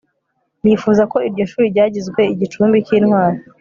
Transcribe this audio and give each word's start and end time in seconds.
yifuza 0.65 1.03
ko 1.11 1.17
iryo 1.27 1.43
shuri 1.51 1.65
ryagizwe 1.73 2.21
igicumbi 2.33 2.77
k'intwari 2.85 3.39